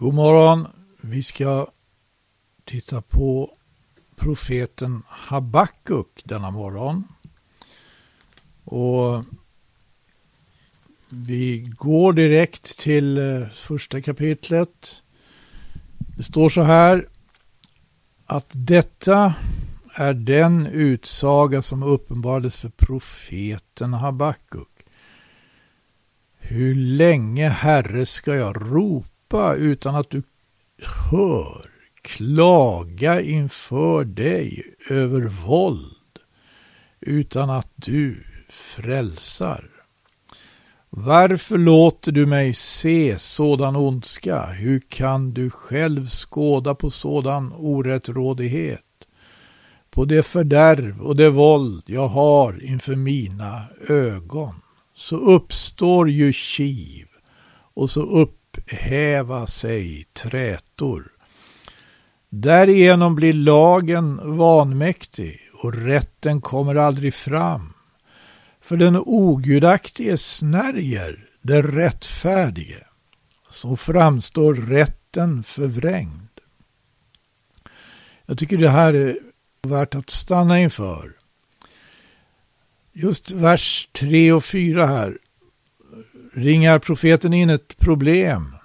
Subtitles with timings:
[0.00, 0.66] God morgon.
[1.00, 1.66] Vi ska
[2.64, 3.56] titta på
[4.16, 7.04] profeten Habakuk denna morgon.
[8.64, 9.24] Och
[11.08, 15.02] vi går direkt till eh, första kapitlet.
[16.16, 17.08] Det står så här
[18.26, 19.34] att detta
[19.94, 24.86] är den utsaga som uppenbarades för profeten Habakuk.
[26.38, 29.09] Hur länge, Herre, ska jag ropa
[29.56, 30.22] utan att du
[31.10, 31.70] hör,
[32.02, 36.18] klaga inför dig över våld
[37.00, 39.70] utan att du frälsar?
[40.90, 44.46] Varför låter du mig se sådan ondska?
[44.46, 48.80] Hur kan du själv skåda på sådan orättrådighet?
[49.90, 54.54] På det fördärv och det våld jag har inför mina ögon
[54.94, 57.06] så uppstår ju kiv
[57.74, 58.02] och så
[58.58, 61.12] upphäva sig trätor.
[62.28, 67.72] Därigenom blir lagen vanmäktig och rätten kommer aldrig fram.
[68.60, 72.86] För den ogudaktige snärjer den rättfärdige.
[73.48, 76.40] Så framstår rätten förvrängd.
[78.26, 79.18] Jag tycker det här är
[79.62, 81.12] värt att stanna inför.
[82.92, 85.18] Just vers 3 och 4 här
[86.32, 88.56] ringar profeten in ett problem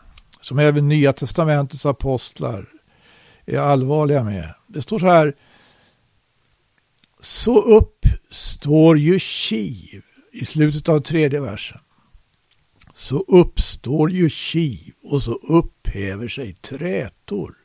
[0.41, 2.66] som även Nya Testamentets apostlar
[3.45, 4.53] är allvarliga med.
[4.67, 5.35] Det står så här.
[7.19, 11.80] Så uppstår ju kiv i slutet av tredje versen.
[12.94, 17.55] Så uppstår ju kiv och så upphäver sig trätor.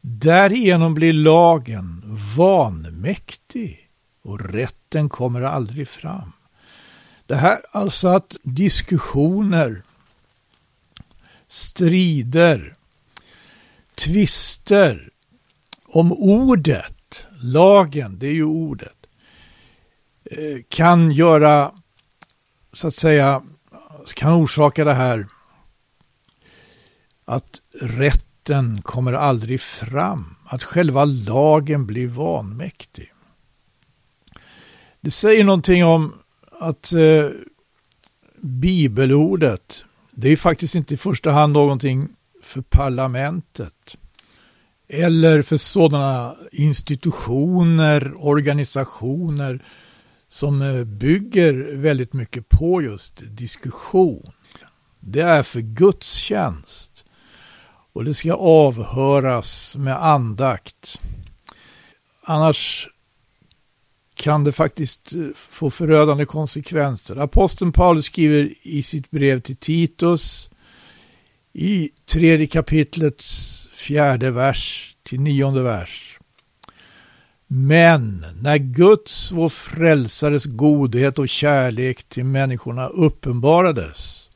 [0.00, 2.02] Därigenom blir lagen
[2.36, 3.88] vanmäktig
[4.22, 6.32] och rätten kommer aldrig fram.
[7.28, 9.82] Det här alltså att diskussioner,
[11.48, 12.76] strider,
[13.94, 15.10] tvister
[15.86, 19.06] om ordet, lagen, det är ju ordet,
[20.24, 21.72] eh, kan göra,
[22.72, 23.42] så att säga,
[24.14, 25.26] kan orsaka det här
[27.24, 33.12] att rätten kommer aldrig fram, att själva lagen blir vanmäktig.
[35.00, 36.14] Det säger någonting om
[36.58, 37.30] att eh,
[38.40, 42.08] bibelordet, det är faktiskt inte i första hand någonting
[42.42, 43.96] för parlamentet
[44.88, 49.64] eller för sådana institutioner, organisationer
[50.28, 54.32] som eh, bygger väldigt mycket på just diskussion.
[55.00, 57.04] Det är för gudstjänst
[57.92, 61.00] och det ska avhöras med andakt.
[62.22, 62.88] Annars
[64.18, 67.16] kan det faktiskt eh, få förödande konsekvenser.
[67.16, 70.50] Aposteln Paulus skriver i sitt brev till Titus
[71.52, 76.18] i tredje kapitlets fjärde vers till nionde vers.
[77.46, 84.30] Men när Guds, vår frälsares godhet och kärlek till människorna uppenbarades,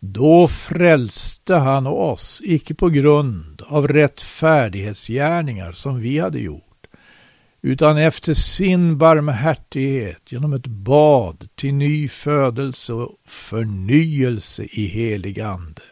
[0.00, 6.67] då frälste han oss, icke på grund av rättfärdighetsgärningar som vi hade gjort,
[7.62, 15.82] utan efter sin barmhärtighet genom ett bad till ny födelse och förnyelse i helig ande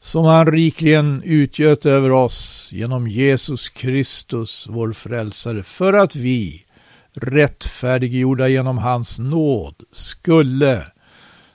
[0.00, 6.64] som han rikligen utgöt över oss genom Jesus Kristus, vår frälsare, för att vi,
[7.12, 10.86] rättfärdiggjorda genom hans nåd, skulle,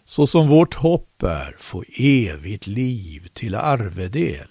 [0.06, 4.48] så som vårt hopp är, få evigt liv till arvedel.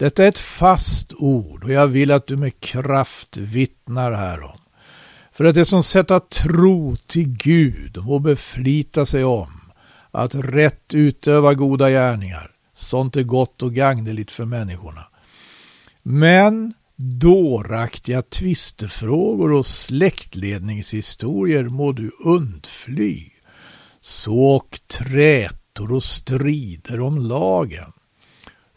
[0.00, 4.58] Detta är ett fast ord och jag vill att du med kraft vittnar härom.
[5.32, 9.60] För att det som sätter tro till Gud må beflita sig om
[10.10, 12.50] att rätt utöva goda gärningar.
[12.74, 15.06] Sånt är gott och gagneligt för människorna.
[16.02, 23.30] Men dåraktiga tvistefrågor och släktledningshistorier må du undfly.
[24.00, 27.92] Så och trätor och strider om lagen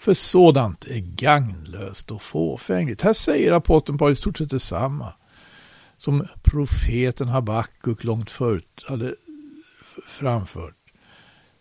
[0.04, 3.02] för sådant är gagnlöst och fåfängligt.
[3.02, 5.14] Här säger aposteln Paulus i stort sett detsamma
[5.98, 9.16] som profeten Habakuk långt förut hade
[10.08, 10.76] framfört.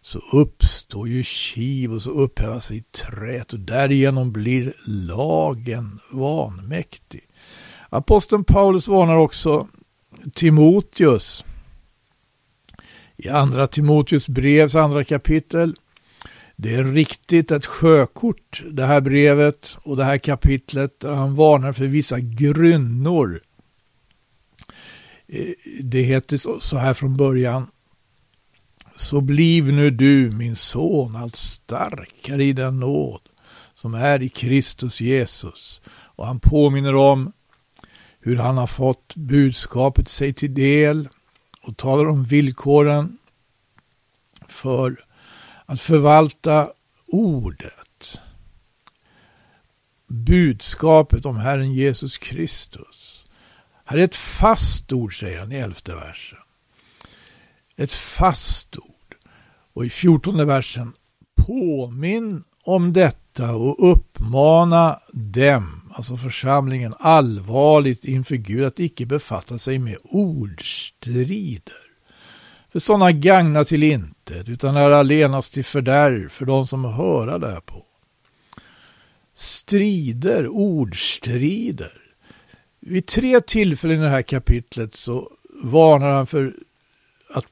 [0.02, 7.26] Så uppstår ju kiv och så upphävar sig trät och därigenom blir lagen vanmäktig.
[7.90, 9.68] Aposteln Paulus varnar också
[10.34, 11.44] Timoteus
[13.16, 15.76] i andra Timoteus brevs andra kapitel
[16.62, 21.72] det är riktigt ett sjökort, det här brevet och det här kapitlet, där han varnar
[21.72, 23.40] för vissa grynnor.
[25.26, 27.66] Eh, det heter så här från början.
[28.96, 33.20] så bliv nu du, min son, allt starkare i den nåd
[33.74, 35.80] som är i Kristus Jesus.
[35.90, 37.32] Och han påminner om
[38.20, 41.08] hur han har fått budskapet sig till del
[41.62, 43.18] och talar om villkoren
[44.48, 45.04] för
[45.66, 46.70] att förvalta
[47.06, 48.20] ordet.
[50.06, 53.24] Budskapet om Herren Jesus Kristus.
[53.84, 56.38] Här är ett fast ord, säger han i elfte versen.
[57.76, 59.16] Ett fast ord.
[59.74, 60.92] Och i fjortonde versen,
[61.46, 69.78] påminn om detta och uppmana dem, alltså församlingen, allvarligt inför Gud att icke befatta sig
[69.78, 71.91] med ordstrider.
[72.72, 77.84] För sådana gagna till intet, utan är allenast till fördärv för de som höra därpå.
[79.34, 82.00] Strider, ordstrider.
[82.80, 85.30] Vid tre tillfällen i det här kapitlet så
[85.62, 86.54] varnar han för
[87.30, 87.44] att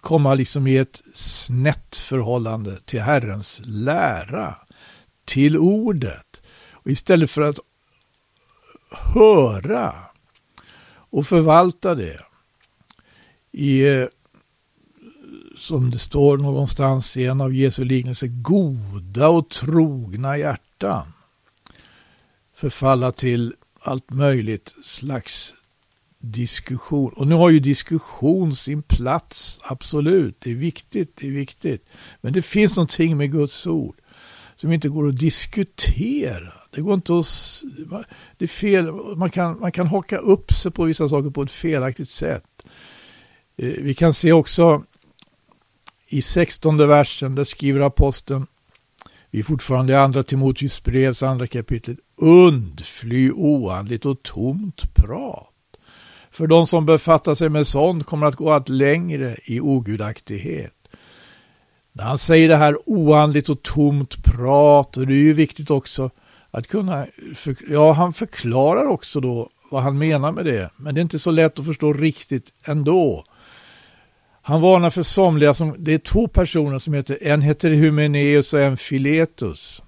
[0.00, 4.54] komma liksom i ett snett förhållande till Herrens lära,
[5.24, 6.42] till ordet.
[6.72, 7.58] Och istället för att
[8.90, 9.94] höra
[11.10, 12.27] och förvalta det
[13.58, 14.06] i, eh,
[15.56, 21.12] som det står någonstans i en av Jesu liknelser, goda och trogna hjärtan
[22.54, 25.54] förfalla till allt möjligt slags
[26.18, 27.12] diskussion.
[27.12, 30.36] Och nu har ju diskussion sin plats, absolut.
[30.40, 31.84] Det är viktigt, det är viktigt.
[32.20, 33.96] Men det finns någonting med Guds ord
[34.56, 36.52] som inte går att diskutera.
[36.70, 37.62] Det går inte att...
[38.38, 38.92] Det är fel.
[39.16, 42.57] Man kan, man kan haka upp sig på vissa saker på ett felaktigt sätt.
[43.58, 44.82] Eh, vi kan se också
[46.08, 48.46] i 16 versen, där skriver aposteln,
[49.30, 55.54] vi är fortfarande i andra Timoteus brevs andra kapitel, undfly oandligt och tomt prat.
[56.30, 60.74] För de som befattar sig med sånt kommer att gå allt längre i ogudaktighet.
[61.92, 66.10] När han säger det här oandligt och tomt prat, och det är ju viktigt också
[66.50, 67.06] att kunna,
[67.68, 71.30] ja han förklarar också då vad han menar med det, men det är inte så
[71.30, 73.24] lätt att förstå riktigt ändå.
[74.48, 78.60] Han varnar för somliga, som, det är två personer som heter, en heter Hymeneus och
[78.60, 79.82] en Filetus.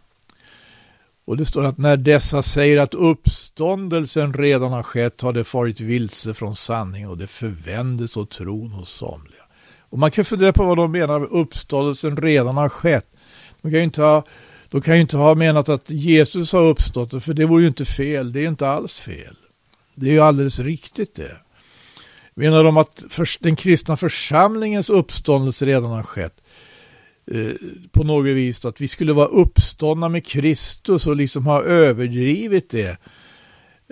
[1.24, 5.80] Och det står att när dessa säger att uppståndelsen redan har skett har det farit
[5.80, 9.42] vilse från sanningen och det förvändes åt tron hos somliga.
[9.80, 13.08] Och man kan fundera på vad de menar med uppståndelsen redan har skett.
[13.62, 14.24] De kan ju inte ha,
[14.68, 17.84] de kan ju inte ha menat att Jesus har uppstått, för det vore ju inte
[17.84, 18.32] fel.
[18.32, 19.36] Det är inte alls fel.
[19.94, 21.36] Det är ju alldeles riktigt det.
[22.40, 23.02] Menar de att
[23.40, 26.40] den kristna församlingens uppståndelse redan har skett?
[27.26, 27.52] Eh,
[27.92, 32.96] på något vis att vi skulle vara uppståndna med Kristus och liksom ha överdrivit det.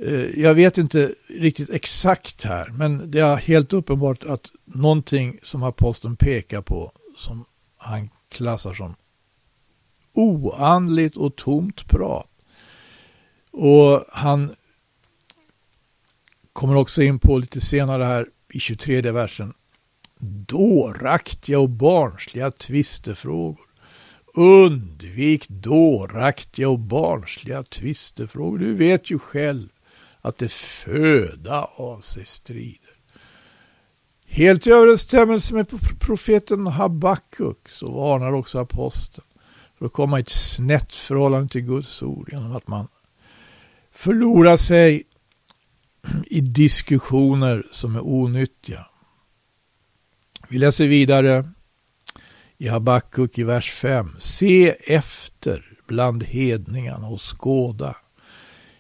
[0.03, 5.63] Eh, jag vet inte riktigt exakt här, men det är helt uppenbart att någonting som
[5.63, 7.45] aposteln pekar på som
[7.77, 8.95] han klassar som
[10.13, 12.31] oandligt och tomt prat.
[13.51, 14.55] Och han
[16.53, 19.55] kommer också in på lite senare här i 23 versen.
[20.47, 23.67] Dåraktiga och barnsliga tvistefrågor.
[24.35, 28.59] Undvik dåraktiga och barnsliga tvistefrågor.
[28.59, 29.69] Du vet ju själv
[30.21, 32.99] att det föda av sig strider.
[34.27, 35.67] Helt i överensstämmelse med
[36.01, 39.27] profeten Habakuk så varnar också aposteln
[39.79, 42.89] för att komma i ett snett förhållande till Guds ord genom att man
[43.93, 45.03] förlorar sig
[46.27, 48.87] i diskussioner som är onyttiga.
[50.49, 51.49] Vi läser vidare
[52.59, 54.17] i Habakuk i vers 5.
[54.19, 57.97] Se efter bland hedningarna och skåda.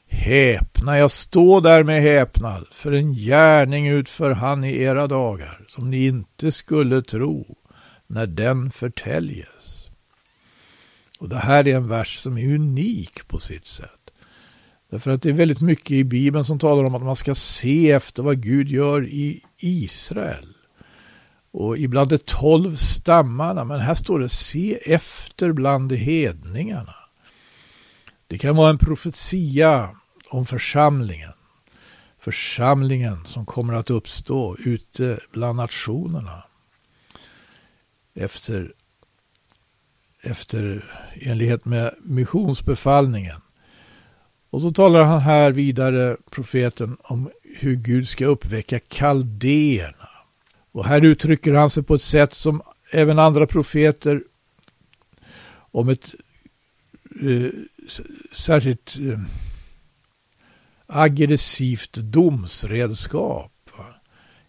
[0.06, 5.90] Häpna, jag står där med häpnad, för en gärning utför han i era dagar, som
[5.90, 7.56] ni inte skulle tro,
[8.06, 9.90] när den förtäljes.
[11.18, 13.97] Och det här är en vers som är unik på sitt sätt.
[14.90, 17.90] Därför att det är väldigt mycket i Bibeln som talar om att man ska se
[17.90, 20.54] efter vad Gud gör i Israel.
[21.50, 26.95] Och ibland de tolv stammarna, men här står det se efter bland hedningarna.
[28.26, 29.97] Det kan vara en profetia
[30.28, 31.33] om församlingen.
[32.21, 36.45] Församlingen som kommer att uppstå ute bland nationerna.
[38.14, 38.73] Efter,
[40.23, 43.40] efter enlighet med missionsbefallningen.
[44.50, 50.08] Och så talar han här vidare, profeten, om hur Gud ska uppväcka kaldéerna.
[50.72, 52.62] Och här uttrycker han sig på ett sätt som
[52.92, 54.22] även andra profeter
[55.70, 56.14] om ett
[57.22, 57.50] eh,
[58.32, 59.20] särskilt eh,
[60.86, 63.52] aggressivt domsredskap.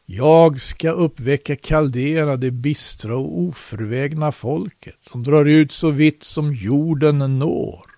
[0.05, 6.53] Jag ska uppväcka kaldéerna, det bistra och oförvägna folket, som drar ut så vitt som
[6.55, 7.88] jorden når.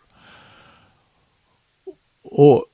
[2.31, 2.65] Och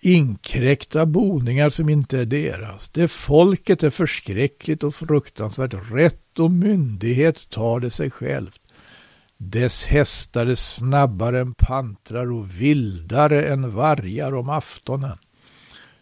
[0.00, 2.88] inkräkta boningar som inte är deras.
[2.88, 5.74] Det folket är förskräckligt och fruktansvärt.
[5.92, 8.60] Rätt och myndighet tar det sig självt.
[9.36, 15.18] Dess hästar är snabbare än pantrar och vildare än vargar om aftonen.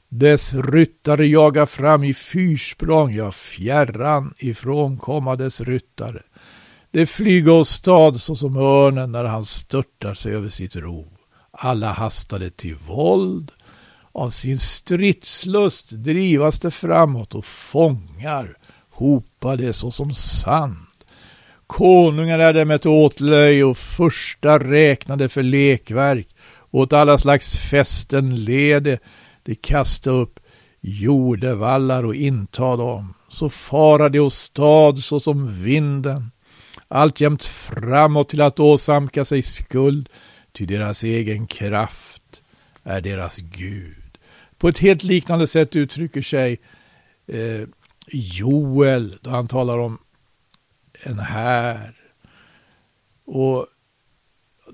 [0.09, 6.23] Dess ryttare jagar fram i fyrsprång, ja fjärran ifrån komma dess ryttare.
[6.91, 11.16] Det flyga åstad såsom örnen när han störtar sig över sitt rov.
[11.59, 13.53] Alla hastade till våld,
[14.13, 18.57] av sin stridslust drivas det framåt och fångar
[18.91, 20.77] hopade såsom sand.
[21.67, 26.29] Konungar är dem ett åtlöje och första räknade för lekverk.
[26.71, 28.99] Åt alla slags fästen lede
[29.43, 30.41] de kasta upp
[30.81, 33.15] jordevallar och inta dem.
[33.29, 36.31] Så fara de åstad såsom vinden,
[36.89, 40.09] alltjämt framåt till att åsamka sig skuld,
[40.57, 42.43] ty deras egen kraft
[42.83, 44.19] är deras Gud.
[44.59, 46.61] På ett helt liknande sätt uttrycker sig
[47.27, 47.69] eh,
[48.07, 49.99] Joel då han talar om
[51.03, 51.95] en här.
[53.25, 53.67] Och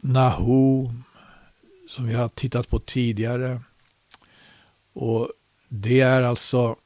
[0.02, 1.04] Nahum
[1.88, 3.60] som vi har tittat på tidigare.
[4.92, 5.32] Och
[5.68, 6.76] det är alltså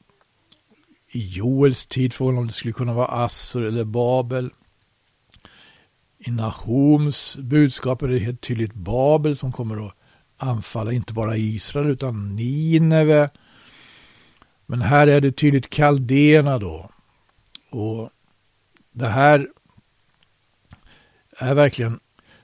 [1.07, 4.49] i Joels tid, frågan om det skulle kunna vara Assur eller Babel.
[6.27, 9.93] I Nahoms budskap är det helt tydligt Babel som kommer att
[10.37, 13.29] anfalla inte bara Israel utan Nineve.
[14.65, 16.89] Men här är det tydligt kaldéerna då.
[17.69, 18.09] Och
[18.91, 19.47] det här
[21.37, 21.99] är verkligen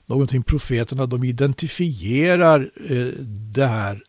[0.06, 4.02] någonting profeterna, de identifierar eh, det här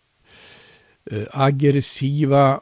[1.12, 2.62] eh, aggressiva,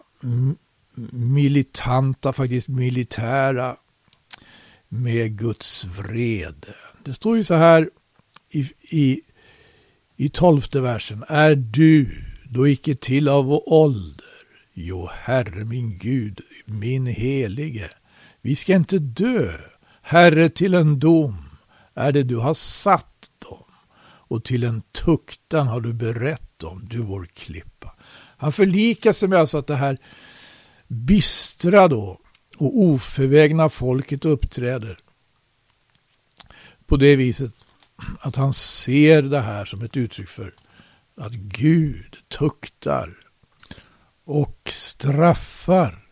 [1.12, 3.76] militanta, faktiskt militära
[4.88, 6.76] med Guds vrede.
[7.06, 7.90] Det står ju så här
[8.50, 9.22] i, i,
[10.16, 11.24] i tolfte versen.
[11.28, 14.26] Är du då icke till av ålder?
[14.74, 17.90] Jo, Herre min Gud, min helige.
[18.42, 19.52] Vi ska inte dö.
[20.02, 21.36] Herre, till en dom
[21.94, 23.64] är det du har satt dem
[24.06, 27.96] och till en tuktan har du berett dem, du vår klippa.
[28.38, 29.98] Han förlikar sig med alltså att det här
[30.88, 32.20] bistra då
[32.58, 35.00] och oförvägna folket uppträder
[36.94, 37.52] på det viset
[38.20, 40.54] att han ser det här som ett uttryck för
[41.18, 43.10] att Gud tuktar
[44.26, 46.04] och straffar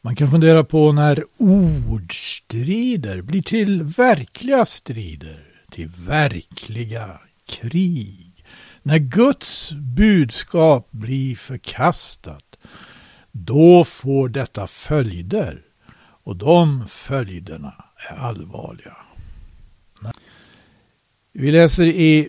[0.00, 8.44] man kan fundera på när ordstrider blir till verkliga strider, till verkliga krig.
[8.82, 12.56] När Guds budskap blir förkastat,
[13.32, 15.62] då får detta följder.
[16.24, 19.05] Och de följderna är allvarliga.
[21.32, 22.28] Vi läser i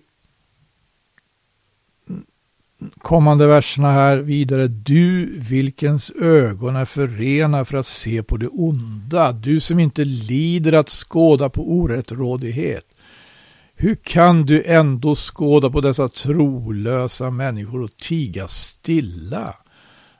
[2.98, 4.68] kommande verserna här vidare.
[4.68, 9.32] Du vilkens ögon är förena för att se på det onda.
[9.32, 12.86] Du som inte lider att skåda på orättrådighet.
[13.76, 19.56] Hur kan du ändå skåda på dessa trolösa människor och tiga stilla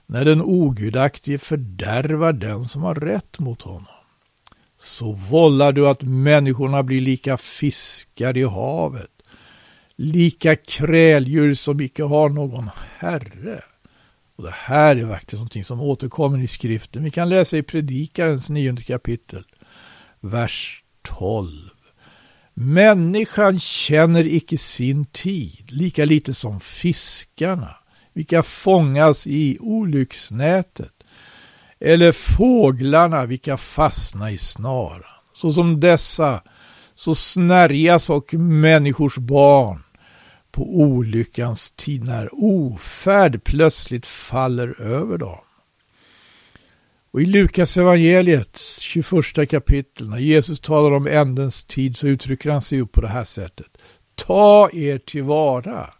[0.06, 3.97] när den ogudaktige fördärvar den som har rätt mot honom?
[4.78, 9.18] Så vållar du att människorna blir lika fiskar i havet
[9.98, 13.62] lika kräldjur som icke har någon herre.
[14.36, 17.04] Och Det här är faktiskt någonting som återkommer i skriften.
[17.04, 19.44] Vi kan läsa i Predikarens nionde kapitel,
[20.20, 21.52] vers 12.
[22.54, 27.76] Människan känner icke sin tid, lika lite som fiskarna,
[28.14, 30.97] vilka fångas i olycksnätet,
[31.80, 35.04] eller fåglarna, vilka fastnar i snaran.
[35.34, 36.42] Så som dessa,
[36.96, 39.84] så snärjas och människors barn
[40.52, 45.38] på olyckans tid när ofärd plötsligt faller över dem.
[47.12, 52.62] Och i Lukas evangeliets 21 kapitel när Jesus talar om ändens tid så uttrycker han
[52.62, 53.68] sig ju på det här sättet.
[54.16, 55.94] Ta er tillvara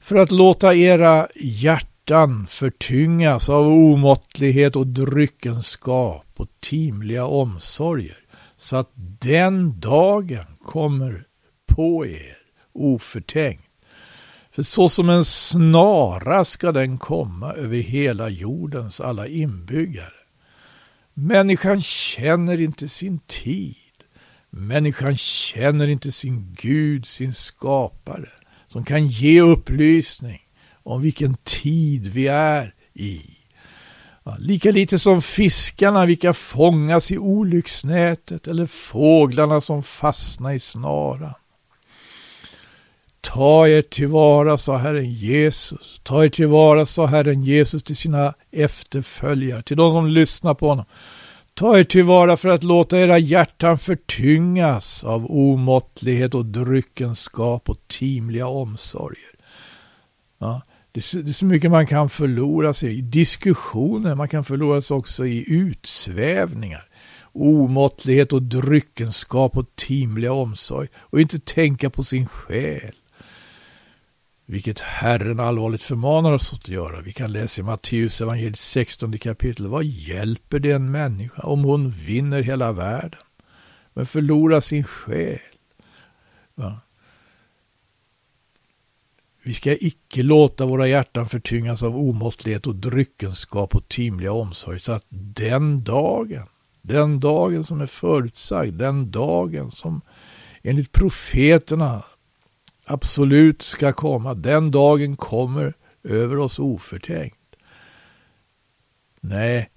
[0.00, 8.18] för att låta era hjärtan hjärtan förtyngas av omåttlighet och dryckenskap och timliga omsorger
[8.56, 11.24] så att den dagen kommer
[11.66, 12.36] på er
[12.72, 13.62] oförtänkt.
[14.50, 20.12] För så som en snara ska den komma över hela jordens alla inbyggare.
[21.14, 23.76] Människan känner inte sin tid.
[24.50, 28.28] Människan känner inte sin Gud, sin skapare,
[28.68, 30.45] som kan ge upplysning
[30.86, 33.20] om vilken tid vi är i.
[34.38, 41.34] Lika lite som fiskarna vilka fångas i olycksnätet eller fåglarna som fastnar i snaran.
[43.20, 46.00] Ta er tillvara, sa Herren Jesus.
[46.02, 50.84] Ta er tillvara, sa Herren Jesus till sina efterföljare, till de som lyssnar på honom.
[51.54, 58.46] Ta er tillvara för att låta era hjärtan förtyngas av omåttlighet och dryckenskap och timliga
[58.46, 59.34] omsorger.
[60.38, 60.62] Ja,
[60.96, 64.80] det, är, det är så mycket man kan förlora sig i diskussioner, man kan förlora
[64.80, 66.88] sig också i utsvävningar.
[67.32, 72.94] Omåttlighet och dryckenskap och timliga omsorg och inte tänka på sin själ.
[74.46, 77.00] Vilket Herren allvarligt förmanar oss att göra.
[77.00, 79.66] Vi kan läsa i Matteus evangeliet 16 kapitel.
[79.66, 83.20] Vad hjälper det en människa om hon vinner hela världen
[83.94, 85.38] men förlorar sin själ?
[86.54, 86.80] Va?
[89.46, 94.92] Vi ska icke låta våra hjärtan förtyngas av omåttlighet och dryckenskap och timliga omsorg så
[94.92, 96.46] att den dagen,
[96.82, 100.00] den dagen som är förutsagd, den dagen som
[100.62, 102.04] enligt profeterna
[102.84, 104.34] absolut ska komma.
[104.34, 105.74] Den dagen kommer
[106.04, 107.56] över oss oförtänkt.
[109.20, 109.70] Nej,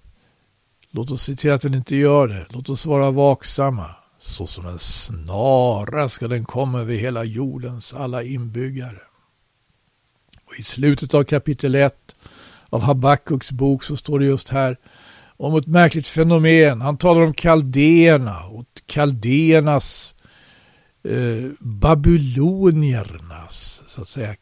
[0.91, 2.45] låt oss se till att den inte gör det.
[2.49, 3.95] Låt oss vara vaksamma.
[4.19, 8.99] Så som en snara ska den komma över hela jordens alla inbyggare.
[10.49, 12.15] Och I slutet av kapitel 1
[12.69, 14.77] av Habakkuks bok så står det just här
[15.37, 16.81] om ett märkligt fenomen.
[16.81, 20.15] Han talar om kaldéerna och kaldéernas
[21.03, 24.35] eh, babyloniernas, så att säga,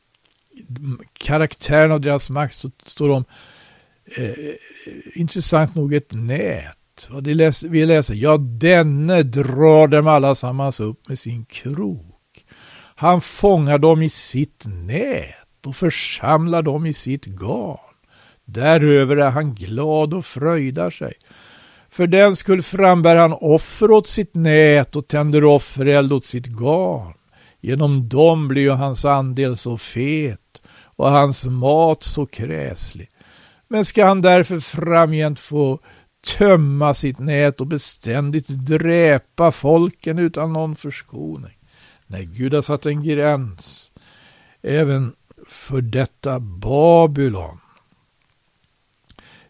[1.14, 3.26] karaktären av deras makt så står de
[4.18, 4.34] eh,
[5.14, 7.10] intressant nog ett nät.
[7.10, 12.46] Och det läser, vi läser, ja denne drar dem allesammans upp med sin krok.
[12.96, 17.77] Han fångar dem i sitt nät och församlar dem i sitt garn.
[18.45, 21.13] Däröver är han glad och fröjdar sig.
[21.89, 27.13] För den skull frambär han offer åt sitt nät och tänder offereld åt sitt garn.
[27.62, 33.10] Genom dem blir ju hans andel så fet och hans mat så kräslig.
[33.67, 35.80] Men ska han därför framgent få
[36.38, 41.58] tömma sitt nät och beständigt dräpa folken utan någon förskoning?
[42.08, 43.91] Nej, Gud har satt en gräns
[44.62, 45.13] även
[45.47, 47.60] för detta Babylon.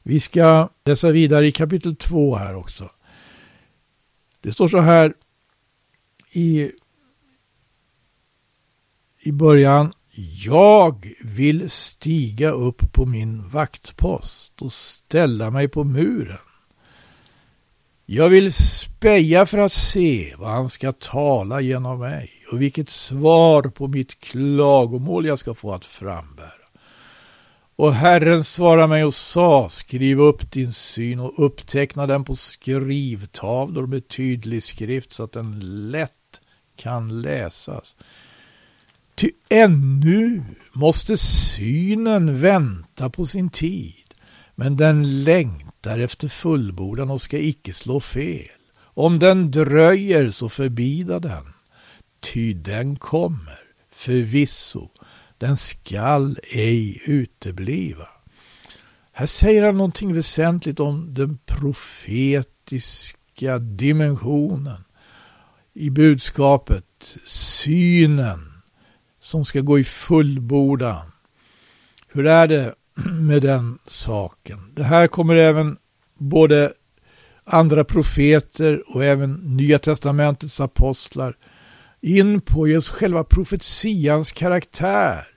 [0.03, 2.89] Vi ska läsa vidare i kapitel 2 här också.
[4.41, 5.13] Det står så här
[6.31, 6.71] i,
[9.21, 9.93] i början.
[10.45, 16.46] Jag vill stiga upp på min vaktpost och ställa mig på muren.
[18.10, 23.63] Jag vill speja för att se vad han ska tala genom mig och vilket svar
[23.63, 26.52] på mitt klagomål jag ska få att frambära.
[27.76, 33.88] Och Herren svarade mig och sa, skriv upp din syn och uppteckna den på skrivtavlor
[33.88, 35.60] med tydlig skrift så att den
[35.91, 36.41] lätt
[36.76, 37.96] kan läsas.
[39.15, 40.43] Ty ännu
[40.74, 44.07] måste synen vänta på sin tid,
[44.60, 48.48] men den längtar efter fullbordan och ska icke slå fel.
[48.80, 51.54] Om den dröjer så förbida den,
[52.20, 53.60] ty den kommer
[53.91, 54.89] förvisso
[55.38, 58.08] den skall ej utebliva.
[59.12, 62.80] Här säger han någonting väsentligt om den profetiska
[63.60, 64.84] dimensionen
[65.74, 68.54] i budskapet, synen
[69.20, 71.12] som ska gå i fullbordan.
[72.08, 74.71] Hur är det med den saken?
[74.75, 75.77] Det här kommer även
[76.17, 76.73] både
[77.43, 81.38] andra profeter och även Nya testamentets apostlar
[82.01, 85.27] in på just själva profetians karaktär.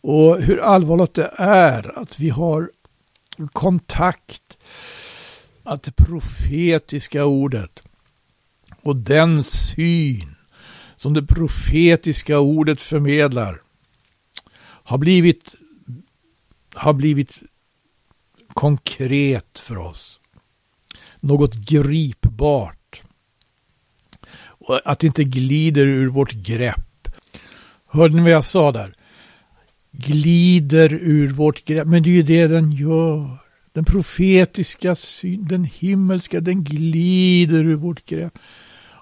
[0.00, 2.70] Och hur allvarligt det är att vi har
[3.52, 4.58] kontakt,
[5.62, 7.82] att det profetiska ordet
[8.82, 10.34] och den syn
[10.96, 13.60] som det profetiska ordet förmedlar
[14.60, 15.54] har blivit,
[16.78, 17.42] har blivit
[18.54, 20.20] konkret för oss.
[21.20, 23.02] Något gripbart
[24.68, 27.08] och att det inte glider ur vårt grepp.
[27.86, 28.92] Hörde ni vad jag sa där?
[29.92, 31.86] Glider ur vårt grepp.
[31.86, 33.36] Men det är ju det den gör.
[33.72, 38.38] Den profetiska syn, den himmelska, den glider ur vårt grepp.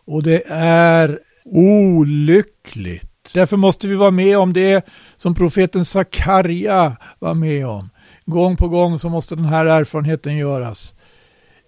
[0.04, 3.15] Och det är olyckligt.
[3.34, 4.86] Därför måste vi vara med om det
[5.16, 7.90] som profeten Sakarja var med om.
[8.24, 10.94] Gång på gång så måste den här erfarenheten göras.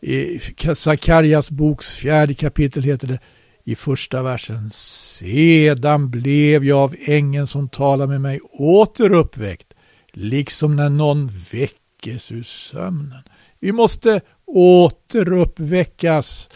[0.02, 0.38] I
[0.74, 3.18] Sakarjas boks fjärde kapitel heter det
[3.64, 4.70] i första versen.
[4.70, 9.74] Sedan blev jag av ängeln som talade med mig åter uppväckt,
[10.12, 13.22] liksom när någon väckes ur sömnen.
[13.60, 16.48] Vi måste återuppväckas.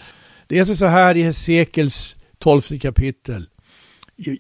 [0.47, 3.47] Det heter så här i Hesekels 12 kapitel,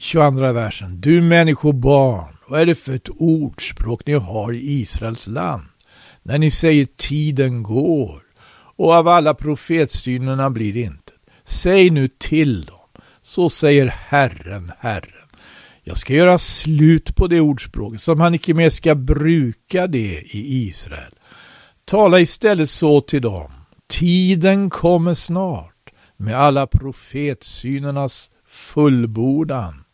[0.01, 1.01] 22 versen.
[1.01, 5.63] Du människobarn, vad är det för ett ordspråk ni har i Israels land?
[6.23, 8.23] När ni säger tiden går
[8.77, 11.13] och av alla profetsynerna blir inte.
[11.45, 15.29] Säg nu till dem, så säger Herren, Herren.
[15.83, 20.67] Jag ska göra slut på det ordspråket, som han icke mer ska bruka det i
[20.69, 21.15] Israel.
[21.85, 23.53] Tala istället så till dem.
[23.89, 29.85] Tiden kommer snart med alla profetsynernas fullbordan.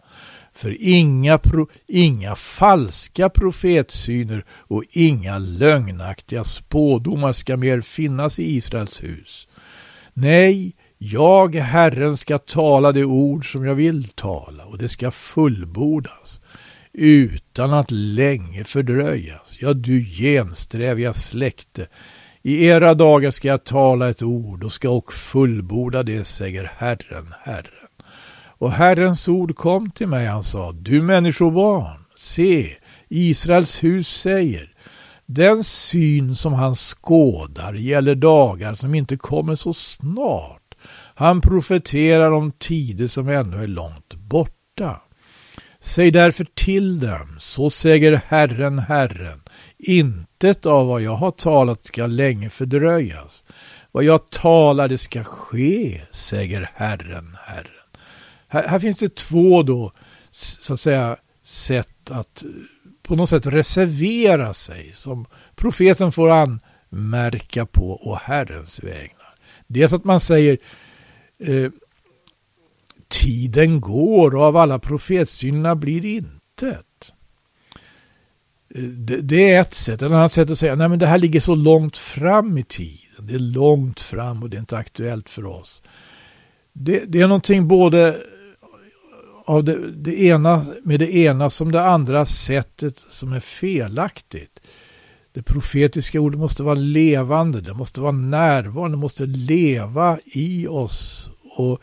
[0.55, 9.03] För inga, pro, inga falska profetsyner och inga lögnaktiga spådomar ska mer finnas i Israels
[9.03, 9.49] hus.
[10.15, 16.41] Nej, jag, Herren, ska tala det ord som jag vill tala och det ska fullbordas
[16.93, 19.57] utan att länge fördröjas.
[19.61, 21.87] Ja, du gensträviga släkte,
[22.43, 27.35] i era dagar ska jag tala ett ord och ska och fullborda det, säger Herren,
[27.43, 27.88] Herren.
[28.59, 32.77] Och Herrens ord kom till mig, han sa, du människobarn, se,
[33.09, 34.73] Israels hus säger,
[35.27, 40.75] den syn som han skådar gäller dagar som inte kommer så snart.
[41.15, 45.01] Han profeterar om tider som ännu är långt borta.
[45.81, 49.43] Säg därför till dem, så säger Herren, Herren,
[49.79, 53.45] intet av vad jag har talat ska länge fördröjas.
[53.93, 57.78] Vad jag talar det ska ske, säger Herren, Herren.
[58.49, 59.93] Här, här, finns det två då,
[60.31, 62.51] så att säga, sätt att eh,
[63.03, 69.35] på något sätt reservera sig som profeten får anmärka på och Herrens vägnar.
[69.67, 70.59] Dels att man säger
[71.39, 71.71] eh,
[73.09, 77.13] tiden går och av alla profetsynerna blir intet.
[78.75, 80.03] Eh, det, det, är ett sätt.
[80.03, 83.27] Ett annat sätt att säga nej men det här ligger så långt fram i tiden.
[83.27, 85.83] Det är långt fram och det är inte aktuellt för oss.
[86.73, 88.23] Det, det är någonting både
[89.49, 94.61] av det, det, ena, med det ena som det andra sättet som är felaktigt.
[95.33, 101.31] Det profetiska ordet måste vara levande, det måste vara närvarande, det måste leva i oss
[101.57, 101.81] och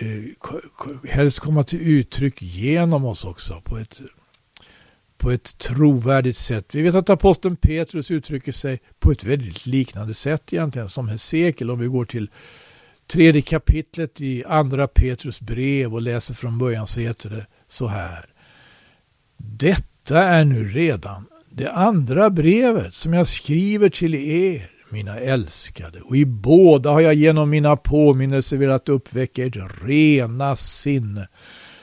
[0.00, 4.00] eh, helst komma till uttryck genom oss också på ett,
[5.18, 6.74] på ett trovärdigt sätt.
[6.74, 11.70] Vi vet att aposteln Petrus uttrycker sig på ett väldigt liknande sätt egentligen som Hesekiel
[11.70, 12.30] om vi går till
[13.06, 18.24] tredje kapitlet i andra Petrus brev och läser från början så heter det så här.
[19.36, 26.16] Detta är nu redan det andra brevet som jag skriver till er, mina älskade, och
[26.16, 31.28] i båda har jag genom mina påminnelser velat uppväcka ert rena sinne,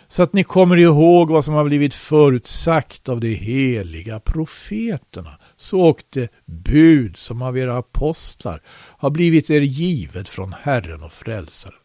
[0.08, 5.80] så att ni kommer ihåg vad som har blivit förutsagt av de heliga profeterna så
[5.80, 8.62] åkte det bud som av era apostlar
[8.98, 11.76] har blivit er givet från Herren och Frälsaren.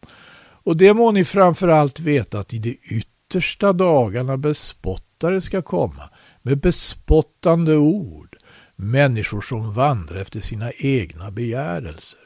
[0.63, 6.09] Och det må ni framför allt veta att i de yttersta dagarna bespottare ska komma
[6.41, 8.37] med bespottande ord,
[8.75, 12.19] människor som vandrar efter sina egna begärelser.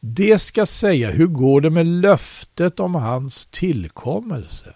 [0.00, 4.74] Det ska säga, hur går det med löftet om hans tillkommelse?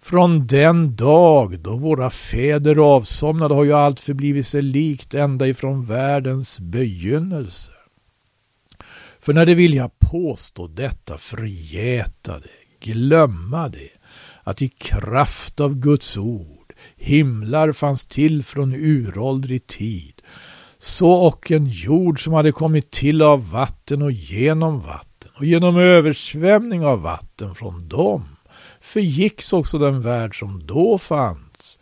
[0.00, 5.84] Från den dag då våra fäder avsomnade har ju allt förblivit sig likt ända ifrån
[5.84, 7.72] världens begynnelse.
[9.20, 13.90] För när det vill jag påstå detta förgäta det, glömma det,
[14.42, 20.22] att i kraft av Guds ord himlar fanns till från uråldrig tid,
[20.78, 25.76] så och en jord som hade kommit till av vatten och genom vatten och genom
[25.76, 28.37] översvämning av vatten från dem
[28.88, 31.78] förgicks också den värld som då fanns.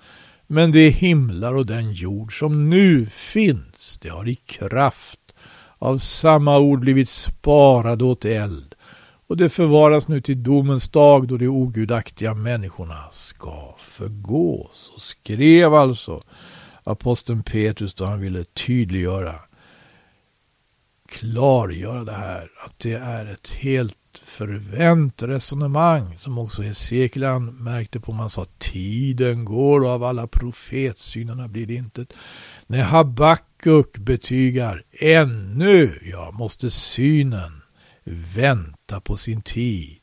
[0.46, 5.20] Men de himlar och den jord som nu finns, det har i kraft
[5.78, 8.74] av samma ord blivit sparade åt eld
[9.28, 14.92] och det förvaras nu till domens dag då de ogudaktiga människorna ska förgås.
[14.94, 16.22] Och skrev alltså
[16.84, 19.34] aposteln Petrus då han ville tydliggöra,
[21.08, 28.12] klargöra det här, att det är ett helt förvänt resonemang som också Hesekiel märkte på.
[28.12, 32.12] Man sa tiden går och av alla profetsynerna blir det intet.
[32.66, 37.62] När Habakuk betygar ännu, ja, måste synen
[38.34, 40.00] vänta på sin tid.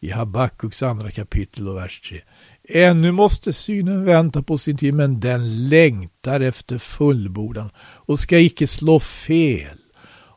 [0.00, 2.20] I Habakuks andra kapitel och vers 3.
[2.68, 8.66] Ännu måste synen vänta på sin tid, men den längtar efter fullbordan och ska icke
[8.66, 9.78] slå fel.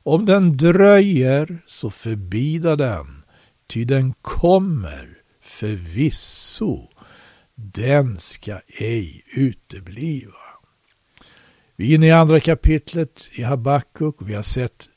[0.04, 3.19] Om den dröjer så förbida den
[3.70, 6.88] Ty den kommer förvisso,
[7.56, 10.34] den ska ej utebliva.
[11.76, 14.90] Vi är inne i andra kapitlet i Habakuk och vi har sett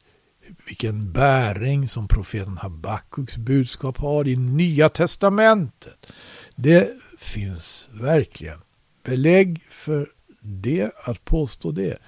[0.66, 6.06] vilken bäring som profeten Habakuks budskap har i Nya Testamentet.
[6.54, 8.58] Det finns verkligen
[9.04, 10.08] belägg för
[10.40, 11.98] det, att påstå det.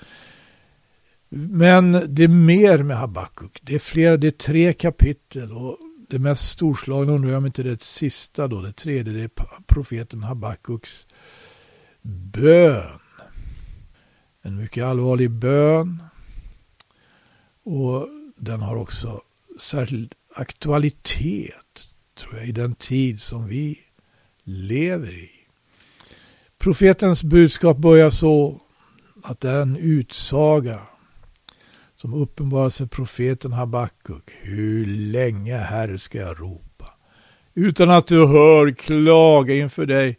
[1.28, 3.60] Men det är mer med Habakuk.
[3.62, 7.62] Det är flera, det är tre kapitel och det mest storslagna undrar jag om inte
[7.62, 9.30] det sista då, det tredje, det är
[9.66, 11.06] profeten Habakuks
[12.32, 12.98] bön.
[14.42, 16.02] En mycket allvarlig bön.
[17.62, 19.22] Och den har också
[19.58, 23.78] särskild aktualitet, tror jag, i den tid som vi
[24.42, 25.30] lever i.
[26.58, 28.60] Profetens budskap börjar så
[29.22, 30.80] att det är en utsaga
[32.04, 34.30] som uppenbaras för profeten Habakuk.
[34.40, 36.92] Hur länge, Herre, ska jag ropa?
[37.54, 40.18] Utan att du hör klaga inför dig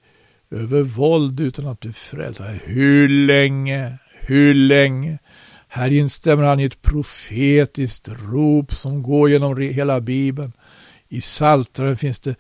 [0.52, 2.60] över våld utan att du frälsar.
[2.64, 5.18] Hur länge, hur länge?
[5.68, 10.52] Här instämmer han i ett profetiskt rop som går genom hela Bibeln.
[11.10, 12.36] I Psaltaren finns det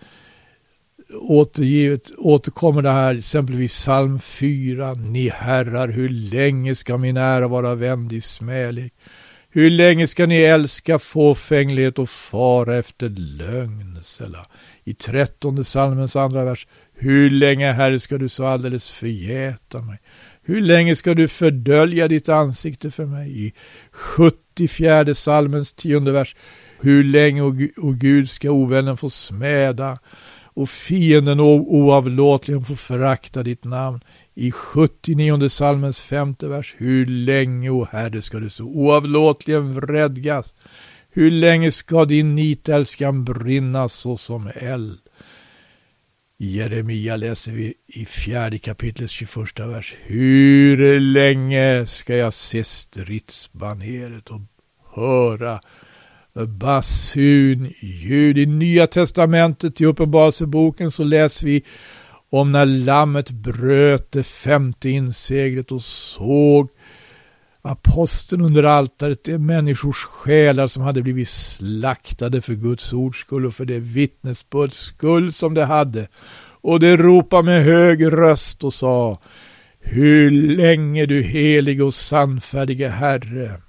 [1.21, 4.93] återgivet, återkommer det här exempelvis psalm 4.
[4.93, 8.93] Ni herrar, hur länge ska min ära vara vänd i smälek?
[9.55, 13.99] Hur länge ska ni älska fåfänglighet och fara efter lögn?
[14.03, 14.45] Sälla.
[14.83, 16.67] I trettonde salmens andra vers.
[16.93, 19.99] Hur länge, Herre, ska du så alldeles förgäta mig?
[20.43, 23.45] Hur länge ska du fördölja ditt ansikte för mig?
[23.45, 23.53] I
[23.91, 26.35] 74 salmens tionde vers.
[26.79, 29.99] Hur länge, o oh, Gud, ska ovännen få smäda
[30.43, 33.99] och fienden oavlåtligen få förakta ditt namn?
[34.35, 36.75] I 79 salmens femte vers.
[36.77, 40.53] Hur länge, o Herre, ska du så oavlåtligen vredgas?
[41.09, 44.99] Hur länge ska din nitälskan brinna såsom eld?
[46.37, 49.95] I Jeremia läser vi i fjärde kapitlets 21 vers.
[50.03, 54.41] Hur länge ska jag se stridsbaneret och
[54.95, 55.61] höra
[56.47, 58.37] basun ljud?
[58.37, 61.63] I Nya Testamentet, i Uppenbarelseboken, så läser vi
[62.35, 66.69] om när lammet bröt det femte inseglet och såg
[67.61, 73.53] aposteln under altaret, de människors själar som hade blivit slaktade för Guds ords skull och
[73.53, 76.07] för det vittnesbörds skull som de hade.
[76.61, 79.19] Och de ropade med hög röst och sa
[79.79, 83.61] Hur länge du helige och sannfärdige Herre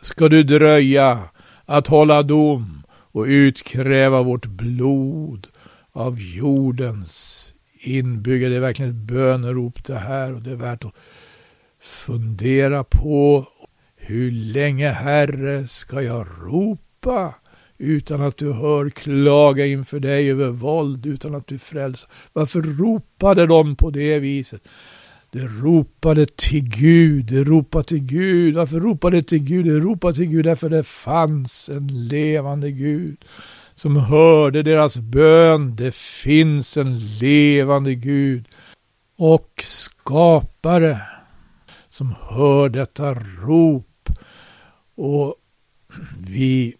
[0.00, 1.18] ska du dröja
[1.64, 5.46] att hålla dom och utkräva vårt blod
[5.92, 7.53] av jordens
[7.84, 10.94] inbygga, Det är verkligen ett bönerop det här och det är värt att
[11.82, 13.46] fundera på.
[13.96, 17.34] Hur länge Herre ska jag ropa
[17.78, 22.10] utan att du hör klaga inför dig över våld utan att du frälsar?
[22.32, 24.62] Varför ropade de på det viset?
[25.30, 28.54] Det ropade till Gud, det ropade till Gud.
[28.54, 29.66] Varför ropade det till Gud?
[29.66, 33.24] Det ropade till Gud därför det fanns en levande Gud
[33.74, 35.76] som hörde deras bön.
[35.76, 38.48] Det finns en levande Gud
[39.16, 41.00] och skapare
[41.88, 44.08] som hör detta rop.
[44.94, 45.34] Och
[46.18, 46.74] vi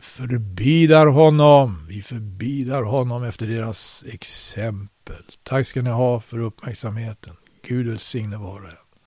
[0.00, 5.24] förbidar honom, vi förbidar honom efter deras exempel.
[5.42, 7.36] Tack ska ni ha för uppmärksamheten.
[7.66, 8.83] Gud välsigne var och en.